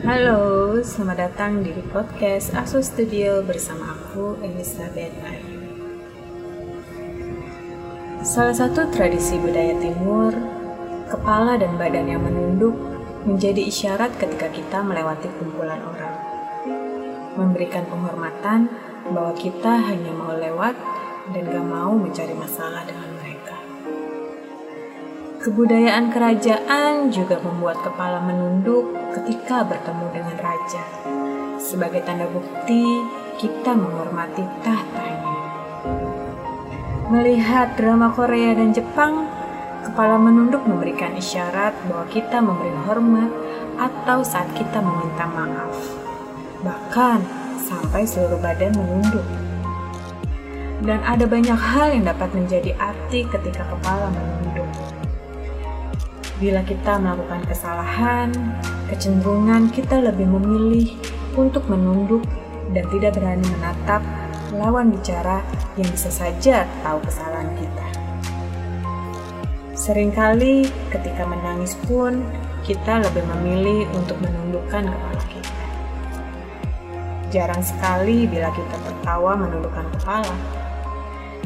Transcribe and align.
Halo, 0.00 0.80
selamat 0.80 1.18
datang 1.28 1.60
di 1.60 1.76
podcast 1.92 2.56
Aso 2.56 2.80
Studio 2.80 3.44
bersama 3.44 3.92
aku, 3.92 4.40
Elizabeth 4.40 5.12
Ayu. 5.28 5.60
Salah 8.24 8.56
satu 8.56 8.88
tradisi 8.88 9.36
budaya 9.36 9.76
timur, 9.76 10.32
kepala 11.04 11.60
dan 11.60 11.76
badan 11.76 12.08
yang 12.08 12.24
menunduk 12.24 12.72
menjadi 13.28 13.60
isyarat 13.60 14.16
ketika 14.16 14.48
kita 14.48 14.80
melewati 14.80 15.28
kumpulan 15.36 15.84
orang. 15.84 16.16
Memberikan 17.36 17.84
penghormatan 17.84 18.72
bahwa 19.12 19.36
kita 19.36 19.84
hanya 19.84 20.16
mau 20.16 20.32
lewat 20.32 20.80
dan 21.36 21.44
gak 21.44 21.66
mau 21.68 21.92
mencari 21.92 22.32
masalah 22.32 22.88
dengan 22.88 23.08
mereka. 23.20 23.29
Kebudayaan 25.40 26.12
kerajaan 26.12 27.08
juga 27.08 27.40
membuat 27.40 27.80
kepala 27.80 28.20
menunduk 28.20 28.92
ketika 29.16 29.64
bertemu 29.64 30.12
dengan 30.12 30.36
raja. 30.36 30.84
Sebagai 31.56 32.04
tanda 32.04 32.28
bukti, 32.28 32.84
kita 33.40 33.72
menghormati 33.72 34.44
tahtanya. 34.60 35.40
Melihat 37.08 37.72
drama 37.80 38.12
Korea 38.12 38.52
dan 38.52 38.76
Jepang, 38.76 39.32
kepala 39.80 40.20
menunduk 40.20 40.60
memberikan 40.68 41.16
isyarat 41.16 41.72
bahwa 41.88 42.04
kita 42.12 42.36
memberi 42.44 42.76
hormat 42.84 43.32
atau 43.80 44.20
saat 44.20 44.52
kita 44.52 44.84
meminta 44.84 45.24
maaf. 45.24 45.72
Bahkan 46.60 47.18
sampai 47.64 48.04
seluruh 48.04 48.36
badan 48.44 48.76
menunduk. 48.76 49.24
Dan 50.84 51.00
ada 51.00 51.24
banyak 51.24 51.56
hal 51.56 51.96
yang 51.96 52.04
dapat 52.04 52.28
menjadi 52.36 52.76
arti 52.76 53.24
ketika 53.24 53.64
kepala 53.72 54.12
menunduk. 54.12 54.68
Bila 56.40 56.64
kita 56.64 56.96
melakukan 56.96 57.44
kesalahan, 57.44 58.32
kecenderungan 58.88 59.68
kita 59.76 60.00
lebih 60.00 60.24
memilih 60.24 60.96
untuk 61.36 61.68
menunduk 61.68 62.24
dan 62.72 62.88
tidak 62.88 63.20
berani 63.20 63.44
menatap 63.60 64.00
lawan 64.56 64.88
bicara 64.88 65.44
yang 65.76 65.84
bisa 65.92 66.08
saja 66.08 66.64
tahu 66.80 66.96
kesalahan 67.04 67.52
kita. 67.60 67.86
Seringkali 69.76 70.64
ketika 70.88 71.28
menangis 71.28 71.76
pun 71.84 72.24
kita 72.64 73.04
lebih 73.04 73.20
memilih 73.36 73.84
untuk 73.92 74.16
menundukkan 74.24 74.88
kepala 74.88 75.22
kita. 75.28 75.64
Jarang 77.28 77.60
sekali 77.60 78.24
bila 78.24 78.48
kita 78.56 78.76
tertawa 78.80 79.36
menundukkan 79.36 79.84
kepala. 79.92 80.36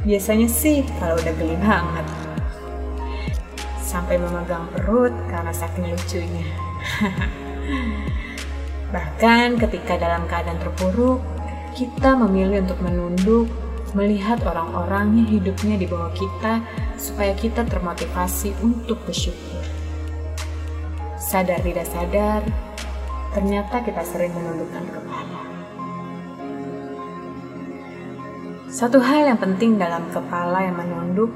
Biasanya 0.06 0.47
sih 0.47 0.86
kalau 1.03 1.19
udah 1.19 1.34
geli 1.34 1.58
banget 1.58 2.23
sampai 3.95 4.19
memegang 4.19 4.67
perut 4.75 5.14
karena 5.31 5.55
saking 5.55 5.87
lucunya. 5.87 6.42
Bahkan 8.95 9.62
ketika 9.62 9.95
dalam 9.95 10.27
keadaan 10.27 10.59
terpuruk, 10.59 11.23
kita 11.78 12.19
memilih 12.19 12.67
untuk 12.67 12.83
menunduk, 12.83 13.47
melihat 13.95 14.42
orang-orang 14.42 15.23
yang 15.23 15.28
hidupnya 15.39 15.78
di 15.78 15.86
bawah 15.86 16.11
kita 16.11 16.59
supaya 16.98 17.31
kita 17.39 17.62
termotivasi 17.62 18.51
untuk 18.67 18.98
bersyukur. 19.06 19.62
Sadar 21.14 21.62
tidak 21.62 21.86
sadar, 21.86 22.42
ternyata 23.31 23.79
kita 23.86 24.03
sering 24.03 24.34
menundukkan 24.34 24.84
kepala. 24.91 25.42
Satu 28.75 28.98
hal 28.98 29.31
yang 29.31 29.39
penting 29.39 29.79
dalam 29.79 30.03
kepala 30.11 30.67
yang 30.67 30.75
menunduk 30.75 31.31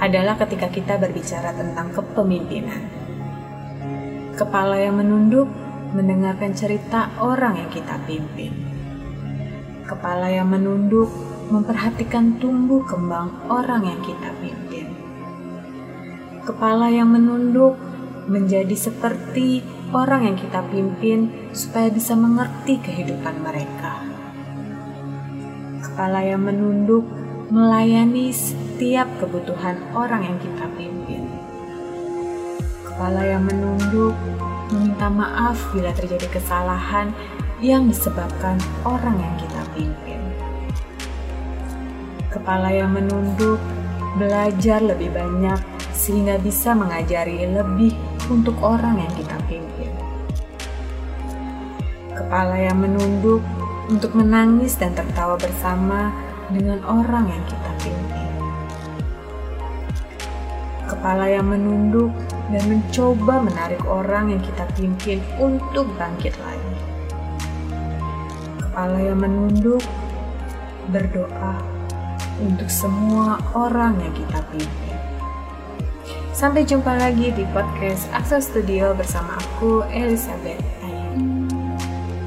adalah 0.00 0.36
ketika 0.36 0.68
kita 0.68 1.00
berbicara 1.00 1.56
tentang 1.56 1.92
kepemimpinan. 1.92 2.82
Kepala 4.36 4.76
yang 4.76 5.00
menunduk 5.00 5.48
mendengarkan 5.96 6.52
cerita 6.52 7.08
orang 7.16 7.56
yang 7.56 7.70
kita 7.72 7.96
pimpin. 8.04 8.52
Kepala 9.88 10.28
yang 10.28 10.52
menunduk 10.52 11.08
memperhatikan 11.48 12.36
tumbuh 12.42 12.84
kembang 12.84 13.32
orang 13.48 13.86
yang 13.86 14.00
kita 14.04 14.28
pimpin. 14.42 14.92
Kepala 16.44 16.92
yang 16.92 17.10
menunduk 17.10 17.78
menjadi 18.26 18.74
seperti 18.74 19.62
orang 19.94 20.26
yang 20.26 20.36
kita 20.36 20.60
pimpin 20.68 21.30
supaya 21.54 21.88
bisa 21.88 22.18
mengerti 22.18 22.82
kehidupan 22.82 23.40
mereka. 23.40 24.02
Kepala 25.86 26.26
yang 26.26 26.42
menunduk 26.44 27.06
melayani 27.46 28.34
setiap 28.34 29.06
kebutuhan 29.22 29.78
orang 29.94 30.26
yang 30.26 30.38
kita 30.42 30.66
pimpin. 30.74 31.30
Kepala 32.82 33.22
yang 33.22 33.46
menunduk 33.46 34.18
meminta 34.74 35.06
maaf 35.06 35.54
bila 35.70 35.94
terjadi 35.94 36.26
kesalahan 36.26 37.14
yang 37.62 37.86
disebabkan 37.86 38.58
orang 38.82 39.14
yang 39.22 39.34
kita 39.38 39.62
pimpin. 39.78 40.20
Kepala 42.34 42.74
yang 42.74 42.90
menunduk 42.90 43.62
belajar 44.18 44.82
lebih 44.82 45.14
banyak 45.14 45.60
sehingga 45.94 46.42
bisa 46.42 46.74
mengajari 46.74 47.46
lebih 47.46 47.94
untuk 48.26 48.58
orang 48.58 48.98
yang 48.98 49.12
kita 49.14 49.36
pimpin. 49.46 49.92
Kepala 52.10 52.58
yang 52.58 52.82
menunduk 52.82 53.38
untuk 53.86 54.18
menangis 54.18 54.74
dan 54.74 54.98
tertawa 54.98 55.38
bersama 55.38 56.25
dengan 56.50 56.78
orang 56.86 57.26
yang 57.26 57.44
kita 57.50 57.70
pimpin. 57.82 58.30
Kepala 60.86 61.26
yang 61.26 61.50
menunduk 61.50 62.14
dan 62.54 62.62
mencoba 62.70 63.42
menarik 63.42 63.82
orang 63.86 64.30
yang 64.30 64.42
kita 64.42 64.64
pimpin 64.78 65.18
untuk 65.42 65.90
bangkit 65.98 66.34
lagi. 66.38 66.76
Kepala 68.62 68.98
yang 69.02 69.18
menunduk 69.18 69.82
berdoa 70.94 71.58
untuk 72.38 72.70
semua 72.70 73.40
orang 73.56 73.98
yang 73.98 74.14
kita 74.14 74.38
pimpin. 74.54 74.96
Sampai 76.36 76.68
jumpa 76.68 76.92
lagi 77.00 77.32
di 77.32 77.48
podcast 77.50 78.12
Aksa 78.12 78.44
Studio 78.44 78.92
bersama 78.92 79.40
aku, 79.40 79.80
Elizabeth. 79.88 80.75